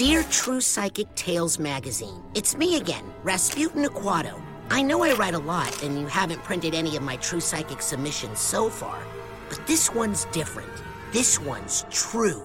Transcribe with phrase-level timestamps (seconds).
[0.00, 4.40] Dear True Psychic Tales magazine, it's me again, Razputin Aquato.
[4.70, 7.82] I know I write a lot, and you haven't printed any of my True Psychic
[7.82, 8.98] submissions so far,
[9.50, 10.72] but this one's different.
[11.12, 12.42] This one's true.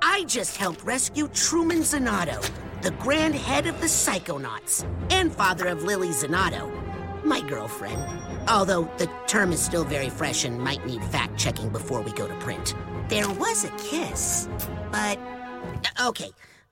[0.00, 2.40] I just helped rescue Truman Zanotto,
[2.82, 6.70] the grand head of the Psychonauts, and father of Lili Zanotto,
[7.24, 8.00] my girlfriend.
[8.48, 12.28] Although the term is still very fresh and might need fact checking before we go
[12.28, 12.76] to print.
[13.08, 14.48] There was a kiss,
[14.92, 15.18] but.
[16.04, 16.30] Okay,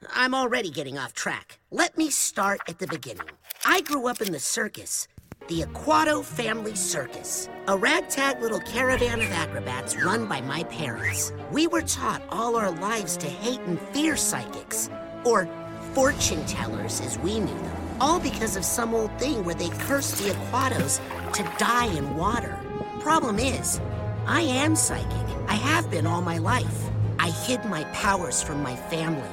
[0.08, 1.58] I'm already getting off track.
[1.70, 3.26] Let me start at the beginning.
[3.66, 5.06] I grew up in the circus,
[5.48, 11.32] the Aquato Family Circus, a ragtag little caravan of acrobats run by my parents.
[11.52, 14.88] We were taught all our lives to hate and fear psychics,
[15.24, 15.48] or
[15.92, 20.16] fortune tellers as we knew them, all because of some old thing where they cursed
[20.18, 21.00] the Aquatos
[21.34, 22.58] to die in water.
[23.00, 23.80] Problem is,
[24.26, 25.36] I am psychic.
[25.46, 26.88] I have been all my life.
[27.18, 29.28] I hid my powers from my family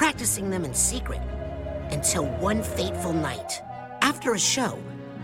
[0.00, 1.20] practicing them in secret
[1.90, 3.60] until one fateful night.
[4.00, 4.78] After a show,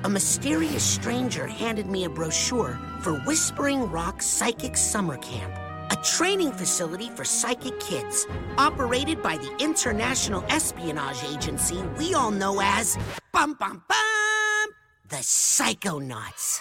[0.04, 5.50] a mysterious stranger handed me a brochure for Whispering Rock Psychic Summer Camp,
[5.90, 8.26] a training facility for psychic kids
[8.58, 12.98] operated by the international espionage agency we all know as
[13.32, 14.68] Bum Bum Bum,
[15.08, 16.60] the Psychonauts.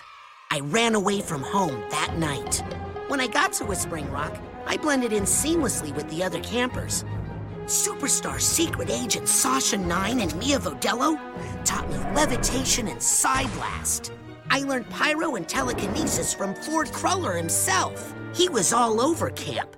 [0.51, 2.63] I ran away from home that night.
[3.09, 7.03] When I got to Whispering Rock, I blended in seamlessly with the other campers.
[7.65, 11.19] Superstar secret agent Sasha Nein and Milla Vodello
[11.63, 14.11] taught me levitation and psi blast.
[14.51, 18.13] I learned pyro and telekinesis from Ford Cruller himself.
[18.35, 19.75] He was all over camp,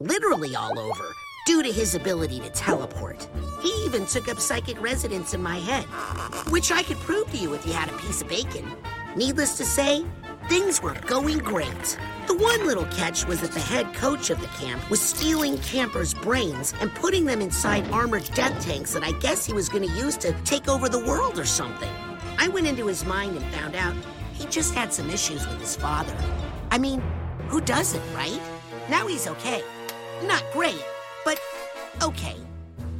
[0.00, 1.04] literally all over,
[1.44, 3.28] due to his ability to teleport.
[3.60, 5.84] He even took up psychic residence in my head,
[6.50, 8.66] which I could prove to you if you had a piece of bacon.
[9.14, 10.06] Needless to say,
[10.48, 11.98] things were going great.
[12.26, 16.14] The one little catch was that the head coach of the camp was stealing campers'
[16.14, 19.94] brains and putting them inside armored death tanks that I guess he was going to
[19.96, 21.90] use to take over the world or something.
[22.38, 23.94] I went into his mind and found out
[24.34, 26.16] he just had some issues with his father.
[26.70, 27.02] I mean,
[27.48, 28.40] who doesn't, right?
[28.90, 29.62] Now he's okay.
[30.24, 30.82] Not great,
[31.24, 31.40] but
[32.02, 32.36] okay.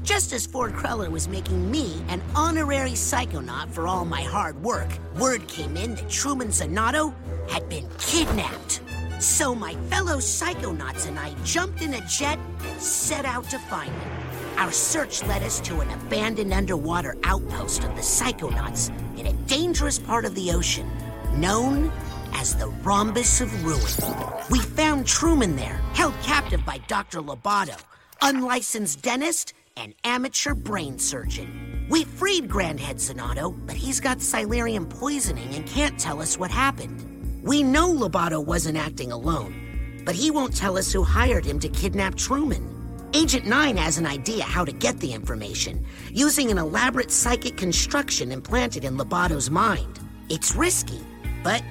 [0.06, 4.88] Just as Ford Cruller was making me an honorary psychonaut for all my hard work,
[5.18, 7.12] word came in that Truman Zanotto
[7.50, 8.82] had been kidnapped.
[9.18, 13.90] So my fellow psychonauts and I jumped in a jet, and set out to find
[13.90, 14.10] him.
[14.58, 19.98] Our search led us to an abandoned underwater outpost of the psychonauts in a dangerous
[19.98, 20.88] part of the ocean,
[21.34, 21.90] known
[22.34, 24.32] as the Rhombus of Ruin.
[24.52, 27.20] We found Truman there, held captive by Dr.
[27.20, 27.76] Loboto,
[28.22, 31.86] unlicensed dentist and amateur brain surgeon.
[31.90, 37.42] We freed Grandhead Zanotto, but he's got Silurium poisoning and can't tell us what happened.
[37.42, 41.68] We know Loboto wasn't acting alone, but he won't tell us who hired him to
[41.68, 42.72] kidnap Truman.
[43.14, 48.32] Agent 9 has an idea how to get the information, using an elaborate psychic construction
[48.32, 50.00] implanted in Loboto's mind.
[50.28, 51.00] It's risky,
[51.44, 51.62] but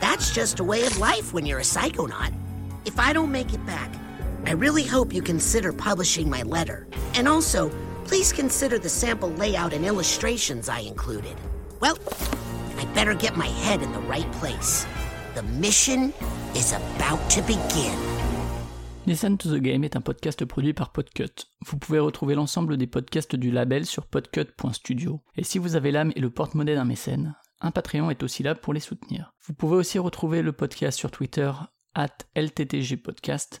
[0.00, 2.32] that's just a way of life when you're a psychonaut.
[2.84, 3.92] If I don't make it back,
[4.48, 6.86] I really hope you consider publishing my letter.
[7.14, 7.70] And also,
[8.06, 11.36] please consider the sample layout and illustrations I included.
[11.82, 11.98] Well,
[12.78, 14.86] I better get my head in the right place.
[15.34, 16.14] The mission
[16.54, 17.94] is about to begin.
[19.06, 21.44] Listen to the Game est un podcast produit par Podcut.
[21.66, 25.20] Vous pouvez retrouver l'ensemble des podcasts du label sur podcut.studio.
[25.36, 28.54] Et si vous avez l'âme et le porte-monnaie d'un mécène, un Patreon est aussi là
[28.54, 29.34] pour les soutenir.
[29.46, 31.52] Vous pouvez aussi retrouver le podcast sur Twitter,
[31.94, 33.60] at LTTG Podcast